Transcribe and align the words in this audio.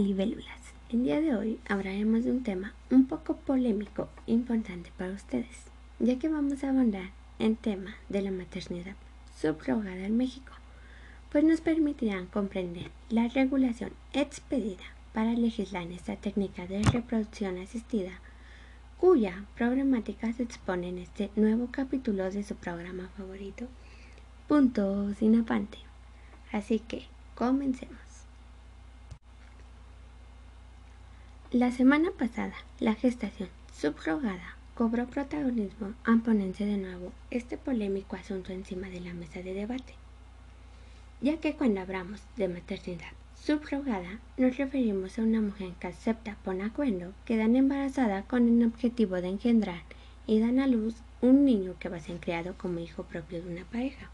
libélulas. 0.00 0.60
El 0.90 1.04
día 1.04 1.20
de 1.20 1.36
hoy 1.36 1.60
hablaremos 1.68 2.24
de 2.24 2.32
un 2.32 2.42
tema 2.42 2.74
un 2.90 3.06
poco 3.06 3.36
polémico 3.36 4.08
importante 4.26 4.90
para 4.96 5.12
ustedes, 5.12 5.66
ya 5.98 6.18
que 6.18 6.28
vamos 6.28 6.64
a 6.64 6.70
abordar 6.70 7.10
el 7.38 7.56
tema 7.56 7.94
de 8.08 8.22
la 8.22 8.30
maternidad 8.30 8.96
subrogada 9.36 10.04
en 10.04 10.16
México, 10.16 10.52
pues 11.30 11.44
nos 11.44 11.60
permitirán 11.60 12.26
comprender 12.26 12.90
la 13.08 13.28
regulación 13.28 13.92
expedida 14.12 14.84
para 15.12 15.32
legislar 15.32 15.86
esta 15.92 16.16
técnica 16.16 16.66
de 16.66 16.82
reproducción 16.82 17.58
asistida, 17.58 18.12
cuya 18.98 19.44
problemática 19.56 20.32
se 20.32 20.42
expone 20.42 20.88
en 20.88 20.98
este 20.98 21.30
nuevo 21.36 21.68
capítulo 21.70 22.30
de 22.30 22.42
su 22.42 22.54
programa 22.56 23.08
favorito, 23.16 23.66
Punto 24.48 25.14
sin 25.14 25.38
apante. 25.38 25.78
Así 26.50 26.80
que, 26.80 27.04
comencemos. 27.36 28.09
La 31.52 31.72
semana 31.72 32.12
pasada, 32.12 32.54
la 32.78 32.94
gestación 32.94 33.48
subrogada 33.76 34.54
cobró 34.76 35.08
protagonismo 35.08 35.94
al 36.04 36.20
ponerse 36.20 36.64
de 36.64 36.76
nuevo 36.76 37.12
este 37.32 37.58
polémico 37.58 38.14
asunto 38.14 38.52
encima 38.52 38.88
de 38.88 39.00
la 39.00 39.14
mesa 39.14 39.42
de 39.42 39.52
debate, 39.52 39.94
ya 41.20 41.38
que 41.38 41.56
cuando 41.56 41.80
hablamos 41.80 42.20
de 42.36 42.46
maternidad 42.46 43.10
subrogada 43.34 44.20
nos 44.36 44.58
referimos 44.58 45.18
a 45.18 45.22
una 45.22 45.40
mujer 45.40 45.72
que 45.80 45.88
acepta 45.88 46.36
por 46.44 46.62
acuerdo 46.62 47.12
quedan 47.24 47.56
embarazada 47.56 48.22
con 48.22 48.46
el 48.46 48.64
objetivo 48.64 49.16
de 49.16 49.30
engendrar 49.30 49.82
y 50.28 50.38
dan 50.38 50.60
a 50.60 50.68
luz 50.68 50.94
un 51.20 51.44
niño 51.44 51.74
que 51.80 51.88
va 51.88 51.96
a 51.96 52.00
ser 52.00 52.20
criado 52.20 52.54
como 52.56 52.78
hijo 52.78 53.02
propio 53.02 53.42
de 53.42 53.52
una 53.52 53.64
pareja. 53.64 54.08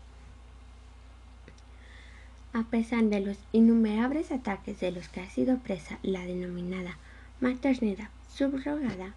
A 2.54 2.62
pesar 2.62 3.04
de 3.04 3.20
los 3.20 3.36
innumerables 3.52 4.32
ataques 4.32 4.80
de 4.80 4.90
los 4.90 5.10
que 5.10 5.20
ha 5.20 5.28
sido 5.28 5.58
presa 5.58 5.98
la 6.02 6.24
denominada 6.24 6.96
maternidad 7.40 8.08
subrogada. 8.28 9.14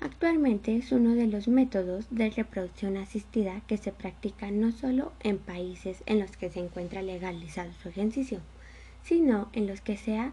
Actualmente 0.00 0.76
es 0.76 0.92
uno 0.92 1.14
de 1.14 1.26
los 1.26 1.48
métodos 1.48 2.06
de 2.10 2.28
reproducción 2.30 2.96
asistida 2.96 3.62
que 3.66 3.78
se 3.78 3.92
practica 3.92 4.50
no 4.50 4.72
solo 4.72 5.12
en 5.20 5.38
países 5.38 6.02
en 6.06 6.18
los 6.18 6.36
que 6.36 6.50
se 6.50 6.60
encuentra 6.60 7.02
legalizado 7.02 7.72
su 7.82 7.88
ejercicio, 7.88 8.40
sino 9.04 9.48
en 9.52 9.66
los 9.66 9.80
que 9.80 9.96
se 9.96 10.18
ha 10.18 10.32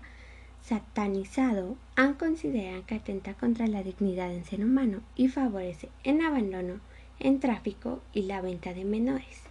satanizado, 0.64 1.78
han 1.96 2.16
considerado 2.16 2.86
que 2.86 2.96
atenta 2.96 3.34
contra 3.34 3.68
la 3.68 3.84
dignidad 3.84 4.30
del 4.30 4.44
ser 4.44 4.64
humano 4.64 5.02
y 5.16 5.30
favorece 5.30 5.90
en 6.04 6.22
abandono, 6.22 6.82
en 7.20 7.40
tráfico 7.40 8.02
y 8.14 8.24
la 8.24 8.42
venta 8.42 8.74
de 8.74 8.86
menores. 8.86 9.44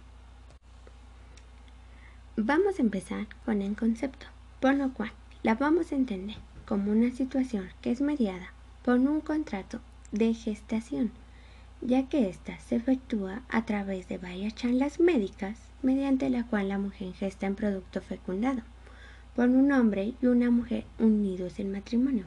Vamos 2.35 2.79
a 2.79 2.81
empezar 2.81 3.27
con 3.45 3.61
el 3.61 3.75
concepto, 3.75 4.27
por 4.59 4.75
lo 4.75 4.93
cual 4.93 5.11
la 5.43 5.55
vamos 5.55 5.91
a 5.91 5.95
entender 5.95 6.37
como 6.69 6.91
una 6.91 7.09
situación 7.09 7.67
que 7.81 7.89
es 7.89 7.99
mediada 7.99 8.53
por 8.85 8.99
un 8.99 9.21
contrato 9.21 9.79
de 10.11 10.35
gestación, 10.35 11.09
ya 11.81 12.07
que 12.07 12.29
ésta 12.29 12.59
se 12.59 12.75
efectúa 12.75 13.41
a 13.49 13.65
través 13.65 14.07
de 14.07 14.19
varias 14.19 14.53
charlas 14.53 14.99
médicas 14.99 15.57
mediante 15.81 16.29
la 16.29 16.45
cual 16.45 16.69
la 16.69 16.77
mujer 16.77 17.11
gesta 17.13 17.47
en 17.47 17.55
producto 17.55 18.01
fecundado 18.01 18.61
por 19.35 19.49
un 19.49 19.71
hombre 19.71 20.13
y 20.21 20.27
una 20.27 20.51
mujer 20.51 20.85
unidos 20.99 21.57
en 21.57 21.71
matrimonio. 21.71 22.25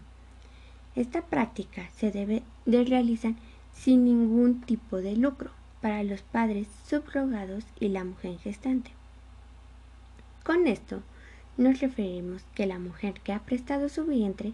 Esta 0.96 1.22
práctica 1.22 1.88
se 1.94 2.10
debe 2.10 2.42
de 2.66 2.82
realizar 2.82 3.34
sin 3.72 4.04
ningún 4.04 4.60
tipo 4.62 4.96
de 4.96 5.14
lucro 5.14 5.52
para 5.80 6.02
los 6.02 6.22
padres 6.22 6.66
subrogados 6.88 7.64
y 7.78 7.90
la 7.90 8.02
mujer 8.02 8.38
gestante. 8.38 8.90
Con 10.42 10.66
esto 10.66 11.00
nos 11.56 11.80
referimos 11.80 12.44
que 12.54 12.66
la 12.66 12.78
mujer 12.78 13.14
que 13.20 13.32
ha 13.32 13.40
prestado 13.40 13.88
su 13.88 14.04
vientre 14.04 14.52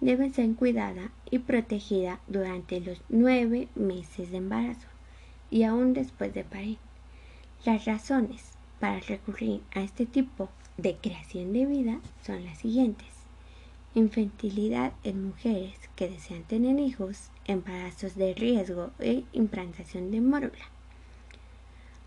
debe 0.00 0.30
ser 0.30 0.54
cuidada 0.54 1.10
y 1.30 1.38
protegida 1.38 2.20
durante 2.26 2.80
los 2.80 3.00
nueve 3.08 3.68
meses 3.74 4.30
de 4.30 4.38
embarazo 4.38 4.86
y 5.50 5.62
aún 5.62 5.92
después 5.94 6.34
de 6.34 6.44
parir. 6.44 6.78
Las 7.64 7.84
razones 7.84 8.52
para 8.78 9.00
recurrir 9.00 9.62
a 9.74 9.80
este 9.80 10.06
tipo 10.06 10.48
de 10.76 10.96
creación 10.96 11.52
de 11.52 11.66
vida 11.66 12.00
son 12.24 12.44
las 12.44 12.58
siguientes. 12.58 13.08
Infantilidad 13.94 14.92
en 15.04 15.28
mujeres 15.28 15.74
que 15.96 16.08
desean 16.08 16.42
tener 16.42 16.78
hijos, 16.78 17.30
embarazos 17.46 18.14
de 18.14 18.34
riesgo 18.34 18.90
e 19.00 19.24
implantación 19.32 20.10
de 20.10 20.20
mórula. 20.20 20.75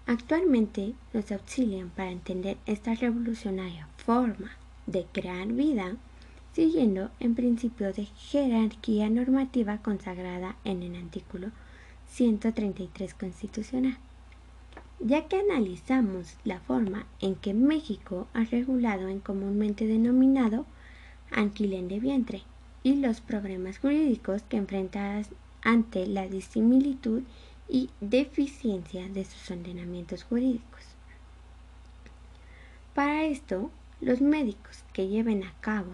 Actualmente 0.09 0.96
nos 1.14 1.31
auxilian 1.31 1.92
para 1.92 2.09
entender 2.09 2.58
esta 2.66 2.96
revolucionaria 2.96 3.88
forma 3.97 4.50
de 4.88 5.06
crear 5.06 5.47
vida 5.50 5.97
siguiendo 6.52 7.12
el 7.20 7.36
principio 7.36 7.94
de 7.94 8.06
jerarquía 8.06 9.08
normativa 9.12 9.78
consagrada 9.84 10.56
en 10.64 10.81
el 10.81 10.96
artículo 10.96 11.52
133 12.08 13.14
constitucional. 13.14 14.00
Ya 15.00 15.28
que 15.28 15.42
analizamos 15.42 16.38
la 16.44 16.59
forma 16.59 17.06
en 17.22 17.36
que 17.36 17.53
México 17.53 18.26
ha 18.34 18.46
regulado 18.46 19.09
en 19.09 19.20
comúnmente 19.20 19.86
denominado 19.86 20.66
alquiler 21.30 21.88
de 21.88 22.00
vientre 22.00 22.41
y 22.81 22.96
los 22.96 23.22
problemas 23.22 23.78
jurídicos 23.78 24.41
que 24.41 24.58
enfrenta 24.58 25.22
ante 25.62 26.08
la 26.08 26.28
disimilitud 26.28 27.22
y 27.69 27.90
deficiencia 28.02 29.07
de 29.07 29.24
sus 29.25 29.52
ordenamientos 29.52 30.24
jurídicos. 30.24 30.81
Para 32.96 33.25
esto, 33.25 33.72
los 34.02 34.22
médicos 34.22 34.84
que 34.94 35.07
lleven 35.07 35.44
a 35.44 35.53
cabo 35.62 35.91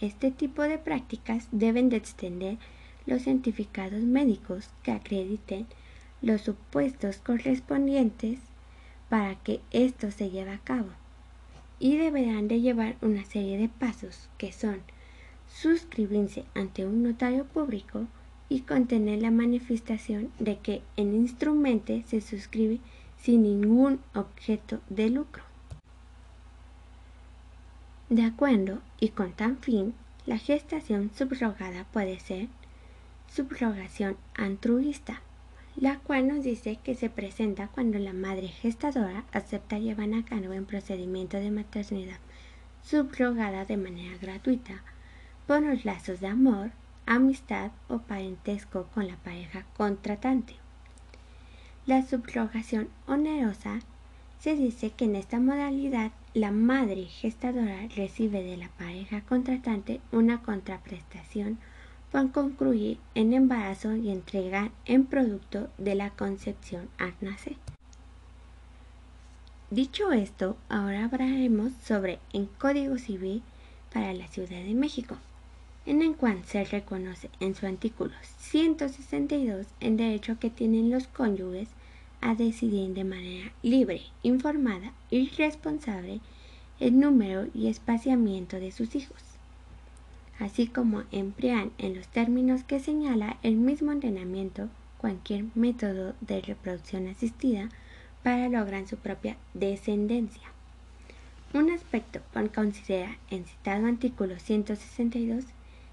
este 0.00 0.30
tipo 0.30 0.62
de 0.62 0.76
prácticas 0.76 1.48
deben 1.52 1.88
de 1.88 1.96
extender 1.96 2.58
los 3.06 3.22
certificados 3.22 4.02
médicos 4.02 4.68
que 4.82 4.92
acrediten 4.92 5.66
los 6.20 6.42
supuestos 6.42 7.18
correspondientes 7.18 8.40
para 9.08 9.36
que 9.36 9.60
esto 9.70 10.10
se 10.10 10.30
lleve 10.30 10.50
a 10.50 10.58
cabo 10.58 10.88
y 11.78 11.96
deberán 11.96 12.48
de 12.48 12.60
llevar 12.60 12.96
una 13.00 13.24
serie 13.24 13.56
de 13.58 13.68
pasos 13.68 14.28
que 14.38 14.52
son 14.52 14.82
suscribirse 15.48 16.44
ante 16.54 16.84
un 16.84 17.02
notario 17.02 17.44
público 17.44 18.06
y 18.48 18.60
contener 18.60 19.20
la 19.22 19.30
manifestación 19.30 20.30
de 20.38 20.58
que 20.58 20.82
el 20.96 21.14
instrumento 21.14 21.92
se 22.06 22.20
suscribe 22.20 22.80
sin 23.18 23.42
ningún 23.42 24.00
objeto 24.14 24.80
de 24.88 25.10
lucro. 25.10 25.42
De 28.08 28.22
acuerdo 28.22 28.80
y 29.00 29.08
con 29.08 29.32
tan 29.32 29.58
fin, 29.58 29.94
la 30.26 30.38
gestación 30.38 31.10
subrogada 31.14 31.84
puede 31.92 32.20
ser 32.20 32.48
subrogación 33.28 34.16
altruista, 34.36 35.22
la 35.76 35.98
cual 35.98 36.28
nos 36.28 36.44
dice 36.44 36.78
que 36.82 36.94
se 36.94 37.10
presenta 37.10 37.68
cuando 37.68 37.98
la 37.98 38.12
madre 38.12 38.48
gestadora 38.48 39.24
acepta 39.32 39.78
llevar 39.78 40.14
a 40.14 40.24
cabo 40.24 40.54
un 40.54 40.64
procedimiento 40.64 41.36
de 41.36 41.50
maternidad 41.50 42.18
subrogada 42.82 43.64
de 43.64 43.76
manera 43.76 44.16
gratuita 44.18 44.82
por 45.46 45.62
los 45.62 45.84
lazos 45.84 46.20
de 46.20 46.28
amor, 46.28 46.70
amistad 47.06 47.70
o 47.88 47.98
parentesco 47.98 48.88
con 48.94 49.06
la 49.06 49.16
pareja 49.16 49.64
contratante. 49.76 50.54
La 51.86 52.02
subrogación 52.02 52.88
onerosa 53.06 53.78
se 54.40 54.56
dice 54.56 54.90
que 54.90 55.04
en 55.04 55.16
esta 55.16 55.38
modalidad 55.38 56.10
la 56.34 56.50
madre 56.50 57.04
gestadora 57.04 57.88
recibe 57.96 58.42
de 58.42 58.56
la 58.56 58.68
pareja 58.70 59.22
contratante 59.22 60.00
una 60.12 60.42
contraprestación 60.42 61.58
por 62.12 62.30
concluir 62.32 62.98
en 63.14 63.32
embarazo 63.32 63.96
y 63.96 64.10
entregar 64.10 64.70
en 64.84 65.06
producto 65.06 65.70
de 65.78 65.94
la 65.94 66.10
concepción 66.10 66.88
al 66.98 67.14
nacer. 67.20 67.56
Dicho 69.70 70.12
esto, 70.12 70.56
ahora 70.68 71.04
hablaremos 71.04 71.72
sobre 71.82 72.18
el 72.32 72.48
Código 72.58 72.98
Civil 72.98 73.42
para 73.92 74.12
la 74.12 74.28
Ciudad 74.28 74.62
de 74.62 74.74
México 74.74 75.16
en 75.86 76.02
el 76.02 76.16
cual 76.16 76.42
se 76.44 76.64
reconoce 76.64 77.30
en 77.40 77.54
su 77.54 77.66
artículo 77.66 78.12
162 78.38 79.66
el 79.80 79.96
derecho 79.96 80.38
que 80.38 80.50
tienen 80.50 80.90
los 80.90 81.06
cónyuges 81.06 81.68
a 82.20 82.34
decidir 82.34 82.92
de 82.92 83.04
manera 83.04 83.52
libre, 83.62 84.02
informada 84.22 84.92
y 85.10 85.28
responsable 85.30 86.20
el 86.80 86.98
número 86.98 87.46
y 87.54 87.68
espaciamiento 87.68 88.58
de 88.58 88.72
sus 88.72 88.94
hijos, 88.96 89.22
así 90.40 90.66
como 90.66 91.04
emplear 91.12 91.68
en 91.78 91.94
los 91.94 92.08
términos 92.08 92.64
que 92.64 92.80
señala 92.80 93.38
el 93.42 93.56
mismo 93.56 93.92
ordenamiento 93.92 94.68
cualquier 94.98 95.44
método 95.54 96.14
de 96.20 96.40
reproducción 96.40 97.06
asistida 97.06 97.68
para 98.22 98.48
lograr 98.48 98.86
su 98.88 98.96
propia 98.96 99.36
descendencia. 99.54 100.42
Un 101.54 101.70
aspecto 101.70 102.20
por 102.32 102.50
considerar 102.52 103.16
en 103.30 103.44
citado 103.44 103.86
artículo 103.86 104.38
162 104.38 105.44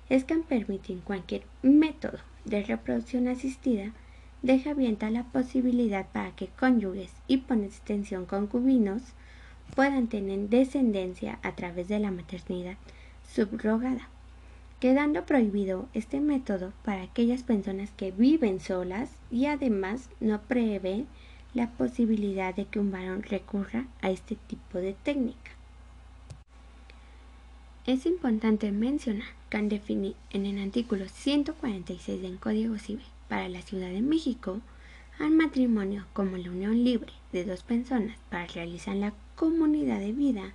es 0.09 0.23
que 0.23 0.35
permiten 0.35 0.99
cualquier 0.99 1.43
método 1.61 2.19
de 2.45 2.63
reproducción 2.63 3.27
asistida 3.27 3.91
deja 4.41 4.71
abierta 4.71 5.09
la 5.09 5.23
posibilidad 5.23 6.05
para 6.11 6.31
que 6.35 6.47
cónyuges 6.47 7.11
y 7.27 7.37
por 7.37 7.57
extensión 7.57 8.25
concubinos 8.25 9.01
puedan 9.75 10.07
tener 10.07 10.49
descendencia 10.49 11.39
a 11.41 11.55
través 11.55 11.87
de 11.87 11.99
la 11.99 12.11
maternidad 12.11 12.75
subrogada, 13.33 14.09
quedando 14.79 15.25
prohibido 15.25 15.87
este 15.93 16.19
método 16.19 16.73
para 16.83 17.03
aquellas 17.03 17.41
personas 17.41 17.89
que 17.95 18.11
viven 18.11 18.59
solas 18.59 19.09
y 19.31 19.45
además 19.45 20.09
no 20.19 20.41
prevé 20.41 21.05
la 21.53 21.69
posibilidad 21.71 22.53
de 22.53 22.65
que 22.65 22.79
un 22.79 22.91
varón 22.91 23.23
recurra 23.23 23.85
a 24.01 24.11
este 24.11 24.35
tipo 24.35 24.79
de 24.79 24.93
técnica. 24.93 25.52
Es 27.85 28.05
importante 28.05 28.71
mencionar 28.71 29.27
que 29.49 29.57
han 29.57 29.67
definido 29.67 30.15
en 30.29 30.45
el 30.45 30.57
artículo 30.63 31.05
146 31.09 32.21
del 32.21 32.39
Código 32.39 32.77
Civil 32.77 33.03
para 33.27 33.49
la 33.49 33.61
Ciudad 33.61 33.89
de 33.89 34.01
México 34.01 34.61
al 35.19 35.31
matrimonio 35.31 36.05
como 36.13 36.37
la 36.37 36.49
unión 36.49 36.85
libre 36.85 37.11
de 37.33 37.43
dos 37.43 37.61
personas 37.63 38.17
para 38.29 38.47
realizar 38.47 38.95
la 38.95 39.11
comunidad 39.35 39.99
de 39.99 40.13
vida 40.13 40.53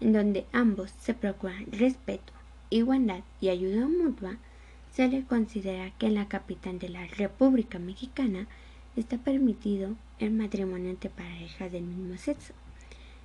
en 0.00 0.12
donde 0.12 0.46
ambos 0.52 0.92
se 1.00 1.14
procuran 1.14 1.66
respeto, 1.72 2.32
igualdad 2.70 3.24
y 3.40 3.48
ayuda 3.48 3.88
mutua, 3.88 4.36
se 4.92 5.08
le 5.08 5.24
considera 5.24 5.90
que 5.98 6.06
en 6.06 6.14
la 6.14 6.28
capital 6.28 6.78
de 6.78 6.90
la 6.90 7.08
República 7.08 7.80
Mexicana 7.80 8.46
está 8.94 9.18
permitido 9.18 9.96
el 10.20 10.30
matrimonio 10.30 10.90
entre 10.90 11.10
parejas 11.10 11.72
del 11.72 11.82
mismo 11.82 12.16
sexo. 12.18 12.54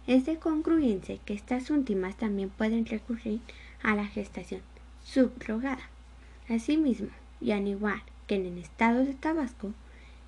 Es 0.06 0.26
de 0.26 0.38
concluirse 0.38 1.20
que 1.24 1.34
estas 1.34 1.70
últimas 1.70 2.18
también 2.18 2.50
pueden 2.50 2.86
recurrir 2.86 3.40
a 3.82 3.96
la 3.96 4.06
gestación 4.06 4.62
subrogada. 5.02 5.90
Asimismo, 6.50 7.08
y 7.40 7.52
al 7.52 7.68
igual 7.70 8.02
que 8.28 8.36
en 8.36 8.46
el 8.46 8.58
estado 8.58 9.06
de 9.06 9.14
Tabasco, 9.14 9.72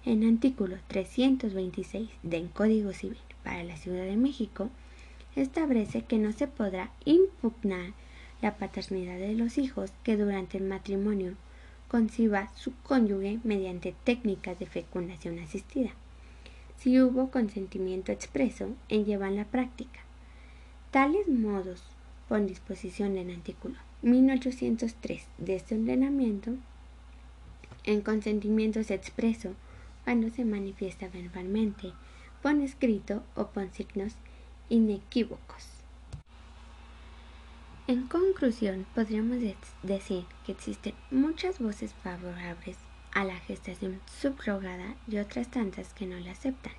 en 0.06 0.24
el 0.24 0.36
artículo 0.36 0.78
326 0.88 2.10
del 2.24 2.50
Código 2.52 2.94
Civil 2.94 3.18
para 3.44 3.66
la 3.66 3.76
Ciudad 3.76 4.06
de 4.06 4.16
México, 4.16 4.70
establece 5.36 6.04
que 6.04 6.20
no 6.20 6.32
se 6.32 6.48
podrá 6.48 6.92
impugnar 7.04 7.92
la 8.42 8.56
paternidad 8.56 9.18
de 9.18 9.34
los 9.34 9.58
hijos 9.58 9.92
que 10.04 10.16
durante 10.16 10.58
el 10.58 10.64
matrimonio 10.64 11.34
conciba 11.90 12.50
su 12.56 12.74
cónyuge 12.84 13.40
mediante 13.44 13.94
técnicas 14.06 14.58
de 14.58 14.68
fecundación 14.68 15.40
asistida 15.40 15.92
si 16.78 17.02
hubo 17.02 17.32
consentimiento 17.32 18.12
expreso 18.12 18.70
en 18.90 19.06
llevar 19.06 19.32
la 19.32 19.46
práctica. 19.46 20.02
Tales 20.92 21.28
modos, 21.28 21.84
por 22.28 22.46
disposición 22.46 23.14
del 23.14 23.32
artículo 23.32 23.76
1803 24.02 25.28
de 25.38 25.56
este 25.56 25.76
ordenamiento, 25.76 26.52
en 27.84 28.02
consentimiento 28.02 28.84
se 28.84 28.94
expreso 28.94 29.54
cuando 30.04 30.30
se 30.30 30.46
manifiesta 30.46 31.08
verbalmente, 31.08 31.94
por 32.42 32.56
escrito 32.56 33.24
o 33.36 33.48
por 33.48 33.70
signos 33.72 34.14
inequívocos. 34.70 35.68
En 37.88 38.08
conclusión, 38.08 38.86
podríamos 38.96 39.38
decir 39.84 40.26
que 40.46 40.52
existen 40.52 40.94
muchas 41.12 41.60
voces 41.60 41.94
favorables 42.04 42.78
a 43.16 43.24
la 43.24 43.40
gestación 43.40 44.02
subrogada 44.22 44.94
y 45.08 45.18
otras 45.18 45.50
tantas 45.50 45.94
que 45.94 46.06
no 46.06 46.20
la 46.20 46.32
aceptan. 46.32 46.74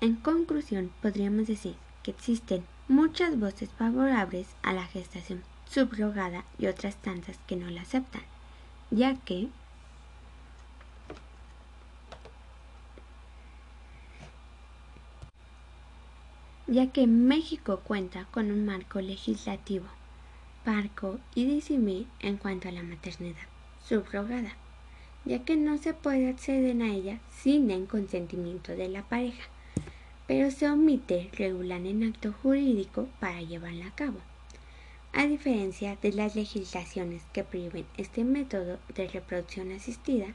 En 0.00 0.16
conclusión, 0.16 0.92
podríamos 1.00 1.46
decir 1.46 1.76
que 2.02 2.10
existen 2.10 2.64
muchas 2.88 3.38
voces 3.38 3.70
favorables 3.70 4.48
a 4.62 4.72
la 4.72 4.84
gestación 4.84 5.42
subrogada 5.70 6.44
y 6.58 6.66
otras 6.66 6.96
tantas 6.96 7.38
que 7.46 7.56
no 7.56 7.70
la 7.70 7.82
aceptan, 7.82 8.22
ya 8.90 9.14
que 9.16 9.48
ya 16.66 16.88
que 16.88 17.06
México 17.06 17.80
cuenta 17.84 18.26
con 18.26 18.50
un 18.50 18.66
marco 18.66 19.00
legislativo, 19.00 19.86
parco 20.64 21.18
y 21.34 21.46
disimil 21.46 22.08
en 22.20 22.36
cuanto 22.36 22.68
a 22.68 22.72
la 22.72 22.82
maternidad 22.82 23.57
subrogada, 23.88 24.52
ya 25.24 25.44
que 25.44 25.56
no 25.56 25.78
se 25.78 25.94
puede 25.94 26.28
acceder 26.28 26.80
a 26.82 26.88
ella 26.88 27.18
sin 27.42 27.70
el 27.70 27.86
consentimiento 27.86 28.72
de 28.72 28.88
la 28.88 29.02
pareja, 29.02 29.48
pero 30.26 30.50
se 30.50 30.68
omite 30.68 31.30
regular 31.32 31.80
en 31.80 32.04
acto 32.04 32.32
jurídico 32.42 33.08
para 33.18 33.40
llevarla 33.40 33.86
a 33.86 33.94
cabo, 33.94 34.18
a 35.14 35.26
diferencia 35.26 35.96
de 36.02 36.12
las 36.12 36.36
legislaciones 36.36 37.22
que 37.32 37.44
prohíben 37.44 37.86
este 37.96 38.24
método 38.24 38.78
de 38.94 39.08
reproducción 39.08 39.72
asistida, 39.72 40.26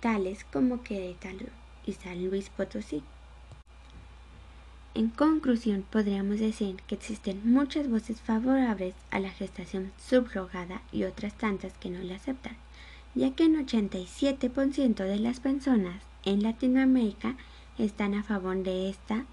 tales 0.00 0.44
como 0.44 0.82
Querétaro 0.82 1.46
y 1.86 1.92
San 1.92 2.28
Luis 2.28 2.50
Potosí. 2.50 3.02
En 4.94 5.10
conclusión, 5.10 5.84
podríamos 5.90 6.40
decir 6.40 6.76
que 6.86 6.94
existen 6.94 7.42
muchas 7.44 7.88
voces 7.88 8.20
favorables 8.20 8.94
a 9.10 9.20
la 9.20 9.30
gestación 9.30 9.92
subrogada 9.98 10.80
y 10.90 11.04
otras 11.04 11.34
tantas 11.34 11.74
que 11.74 11.90
no 11.90 12.02
la 12.02 12.16
aceptan 12.16 12.56
ya 13.16 13.30
que 13.30 13.46
un 13.46 13.56
87% 13.66 14.94
de 14.94 15.18
las 15.18 15.40
personas 15.40 16.02
en 16.26 16.42
Latinoamérica 16.42 17.34
están 17.78 18.14
a 18.14 18.22
favor 18.22 18.62
de 18.62 18.90
esta 18.90 19.24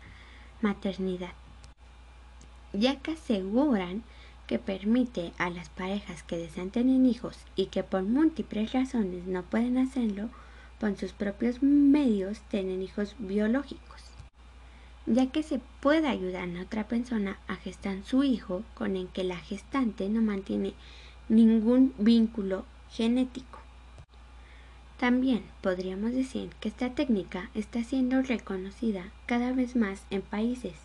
maternidad, 0.62 1.34
ya 2.72 2.96
que 3.02 3.12
aseguran 3.12 4.04
que 4.48 4.58
permite 4.58 5.34
a 5.38 5.50
las 5.50 5.68
parejas 5.68 6.24
que 6.24 6.38
desean 6.38 6.70
tener 6.70 7.06
hijos 7.06 7.38
y 7.58 7.66
que 7.66 7.84
por 7.84 8.04
múltiples 8.04 8.72
razones 8.72 9.26
no 9.26 9.44
pueden 9.44 9.78
hacerlo 9.78 10.30
con 10.80 10.96
sus 10.96 11.12
propios 11.12 11.62
medios 11.62 12.40
tener 12.50 12.82
hijos 12.82 13.16
biológicos, 13.20 14.02
ya 15.08 15.30
que 15.30 15.44
se 15.44 15.60
puede 15.82 16.08
ayudar 16.08 16.48
a 16.56 16.62
otra 16.62 16.88
persona 16.88 17.38
a 17.50 17.56
gestar 17.58 18.02
su 18.06 18.24
hijo 18.24 18.64
con 18.76 18.96
el 18.96 19.10
que 19.10 19.26
la 19.26 19.38
gestante 19.38 20.08
no 20.08 20.22
mantiene 20.22 20.74
ningún 21.28 21.94
vínculo 21.98 22.66
genético. 22.90 23.63
También 25.04 25.44
podríamos 25.60 26.14
decir 26.14 26.52
que 26.62 26.70
esta 26.70 26.92
técnica 26.92 27.50
está 27.56 27.84
siendo 27.84 28.22
reconocida 28.22 29.12
cada 29.26 29.52
vez 29.52 29.76
más 29.76 30.06
en 30.12 30.22
países 30.22 30.76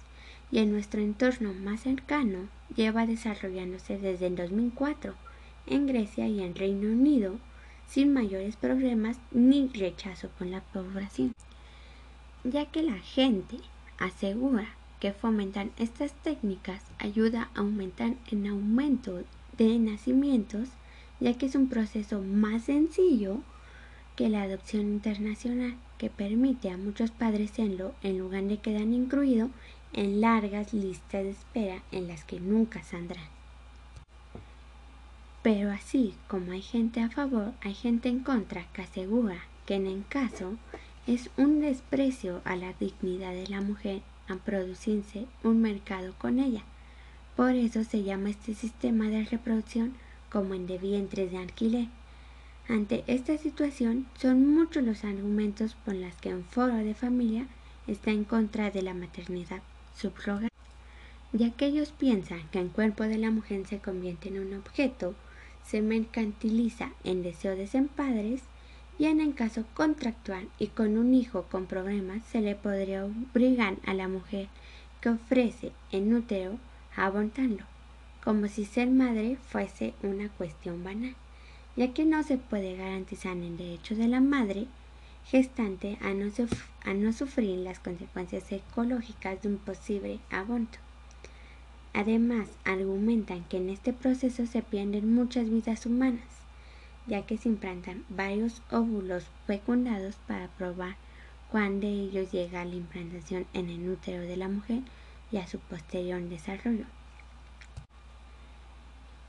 y 0.51 0.59
en 0.59 0.73
nuestro 0.73 1.01
entorno 1.01 1.55
más 1.55 1.83
cercano 1.83 2.49
lleva 2.75 3.07
desarrollándose 3.07 3.97
desde 3.97 4.27
el 4.27 4.35
2004 4.35 5.15
en 5.69 5.87
Grecia 5.87 6.27
y 6.27 6.43
en 6.43 6.57
Reino 6.57 6.89
Unido 6.89 7.37
sin 7.87 8.13
mayores 8.13 8.57
problemas 8.57 9.19
ni 9.31 9.69
rechazo 9.69 10.31
con 10.37 10.51
la 10.51 10.63
población, 10.63 11.33
ya 12.43 12.67
que 12.67 12.83
la 12.83 12.99
gente 12.99 13.59
asegura 14.01 14.67
que 14.99 15.13
fomentar 15.13 15.69
estas 15.77 16.13
técnicas 16.25 16.83
ayuda 16.99 17.51
a 17.55 17.61
aumentar 17.61 18.15
el 18.33 18.49
aumento 18.49 19.23
de 19.57 19.79
nacimientos, 19.79 20.71
ya 21.21 21.35
que 21.35 21.47
es 21.47 21.55
un 21.55 21.69
proceso 21.69 22.21
más 22.21 22.65
sencillo 22.65 23.43
que 24.19 24.29
la 24.29 24.43
adopción 24.43 24.83
internacional, 24.83 25.77
que 25.97 26.11
permite 26.11 26.71
a 26.71 26.77
muchos 26.77 27.13
padres 27.13 27.53
serlo 27.53 27.95
en 28.03 28.19
lugar 28.19 28.43
de 28.43 28.57
quedar 28.57 28.83
incluido 28.83 29.49
en 29.93 30.21
largas 30.21 30.75
listas 30.75 31.23
de 31.23 31.31
espera 31.31 31.85
en 31.93 32.09
las 32.09 32.25
que 32.25 32.41
nunca 32.41 32.83
saldrán. 32.83 33.29
Pero 35.45 35.71
así 35.71 36.17
como 36.27 36.51
hay 36.51 36.63
gente 36.63 37.01
a 37.01 37.11
favor, 37.11 37.53
hay 37.61 37.75
gente 37.75 38.09
en 38.09 38.19
contra 38.19 38.67
que 38.73 38.83
asegura 38.83 39.39
que 39.67 39.77
en 39.77 39.87
el 39.87 40.05
caso 40.09 40.57
es 41.07 41.31
un 41.37 41.61
desprecio 41.61 42.41
a 42.45 42.57
la 42.57 42.73
dignidad 42.73 43.31
de 43.31 43.47
la 43.47 43.61
mujer 43.61 44.03
a 44.27 44.35
producirse 44.35 45.27
un 45.45 45.63
mercado 45.63 46.13
con 46.19 46.41
ella. 46.41 46.65
Por 47.37 47.51
eso 47.51 47.85
se 47.85 48.03
llama 48.03 48.31
este 48.31 48.55
sistema 48.55 49.05
de 49.11 49.27
reproducción 49.27 49.95
como 50.29 50.55
en 50.55 50.67
de 50.67 50.79
vientres 50.79 51.31
de 51.31 51.39
alquiler. 51.39 51.98
Ante 52.69 53.03
esta 53.07 53.39
situación, 53.39 54.07
son 54.21 54.47
muchos 54.47 54.85
los 54.85 55.03
argumentos 55.03 55.75
por 55.87 55.95
los 55.95 56.15
que 56.17 56.35
un 56.35 56.45
foro 56.45 56.77
de 56.77 56.93
familia 56.93 57.47
está 57.87 58.11
en 58.11 58.25
contra 58.25 58.71
de 58.71 58.83
la 58.83 58.93
maternidad 58.93 59.63
subrogada, 59.97 60.51
ya 61.33 61.51
que 61.51 61.65
ellos 61.65 61.95
piensan 61.99 62.47
que 62.51 62.61
el 62.61 62.69
cuerpo 62.69 63.05
de 63.05 63.17
la 63.17 63.31
mujer 63.31 63.67
se 63.67 63.79
convierte 63.79 64.29
en 64.29 64.41
un 64.41 64.53
objeto, 64.53 65.15
se 65.65 65.81
mercantiliza 65.81 66.91
en 67.05 67.23
deseo 67.23 67.57
de 67.57 67.67
ser 67.67 67.87
padres 67.87 68.43
y 68.99 69.07
en 69.07 69.23
el 69.23 69.35
caso 69.35 69.65
contractual 69.73 70.47
y 70.59 70.67
con 70.67 70.99
un 70.99 71.15
hijo 71.15 71.45
con 71.45 71.65
problemas 71.65 72.23
se 72.27 72.43
le 72.43 72.55
podría 72.55 73.07
obligar 73.07 73.77
a 73.87 73.95
la 73.95 74.09
mujer 74.09 74.49
que 75.01 75.09
ofrece 75.09 75.73
en 75.91 76.13
útero 76.13 76.59
a 76.97 77.07
abortarlo, 77.07 77.65
como 78.23 78.47
si 78.47 78.67
ser 78.67 78.91
madre 78.91 79.39
fuese 79.49 79.95
una 80.03 80.29
cuestión 80.29 80.85
banal 80.85 81.15
ya 81.79 81.95
que 81.95 82.05
no 82.05 82.25
se 82.25 82.39
puede 82.39 82.75
garantizar 82.75 83.37
el 83.37 83.57
derecho 83.57 83.95
de 83.95 84.09
la 84.09 84.21
madre 84.21 84.67
gestante 85.25 85.97
a 86.03 86.13
no, 86.93 87.13
sufrir 87.13 87.59
las 87.59 87.79
consecuencias 87.79 88.51
ecológicas 88.51 89.41
de 89.41 89.49
un 89.49 89.59
posible 89.59 90.19
aborto. 90.29 90.79
Además, 91.95 92.49
argumentan 92.65 93.45
que 93.45 93.59
en 93.59 93.71
este 93.71 93.93
proceso 93.93 94.45
se 94.47 94.61
pierden 94.61 95.15
muchas 95.15 95.49
vidas 95.49 95.87
humanas, 95.87 96.27
ya 97.07 97.25
que 97.27 97.39
se 97.39 97.49
implantan 97.49 98.05
varios 98.09 98.61
óvulos 98.73 99.25
fecundados 99.47 100.17
para 100.27 100.49
probar 100.49 100.97
cuándo 101.49 101.87
de 101.87 101.93
ellos 101.93 102.33
llega 102.33 102.63
a 102.63 102.65
la 102.65 102.75
implantación 102.75 103.47
en 103.55 103.71
el 103.71 103.89
útero 103.89 104.23
de 104.23 104.37
la 104.37 104.49
mujer 104.49 104.81
y 105.31 105.37
a 105.37 105.47
su 105.47 105.61
posterior 105.61 106.21
desarrollo. 106.23 106.87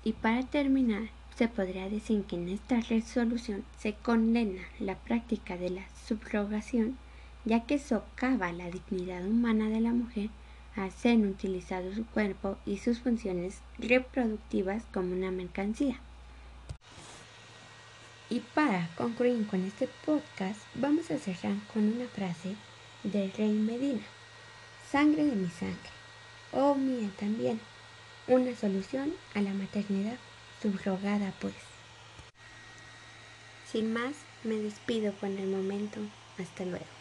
Y 0.04 0.14
para 0.14 0.42
terminar, 0.48 1.10
se 1.40 1.48
podría 1.48 1.88
decir 1.88 2.26
que 2.26 2.36
en 2.36 2.50
esta 2.50 2.82
resolución 2.82 3.64
se 3.78 3.94
condena 3.94 4.62
la 4.78 4.96
práctica 4.96 5.56
de 5.56 5.70
la 5.70 5.84
subrogación, 6.06 6.98
ya 7.46 7.66
que 7.66 7.80
socava 7.80 8.52
la 8.52 8.70
dignidad 8.70 9.26
humana 9.26 9.70
de 9.70 9.80
la 9.80 9.94
mujer 9.94 10.30
al 10.76 10.92
ser 10.92 11.18
utilizado 11.20 11.96
su 11.96 12.06
cuerpo 12.08 12.58
y 12.66 12.76
sus 12.80 13.00
funciones 13.00 13.60
reproductivas 13.78 14.84
como 14.94 15.14
una 15.14 15.32
mercancía. 15.32 16.02
Y 18.30 18.42
para 18.42 18.90
concluir 18.98 19.48
con 19.48 19.64
este 19.64 19.88
podcast, 20.06 20.60
vamos 20.76 21.10
a 21.10 21.20
cerrar 21.20 21.56
con 21.74 21.86
una 21.86 22.08
frase 22.08 22.58
del 23.04 23.32
rey 23.32 23.54
Medina. 23.54 24.04
Sangre 24.92 25.24
de 25.24 25.38
mi 25.38 25.48
sangre, 25.48 25.90
oh 26.52 26.76
mía 26.76 27.10
también, 27.18 27.62
una 28.28 28.54
solución 28.58 29.14
a 29.36 29.42
la 29.42 29.54
maternidad 29.54 30.18
subrogada 30.62 31.34
pues. 31.40 31.54
Sin 33.66 33.94
más, 33.94 34.16
me 34.44 34.56
despido 34.56 35.14
por 35.14 35.30
el 35.30 35.48
momento. 35.48 36.00
Hasta 36.38 36.66
luego. 36.66 36.99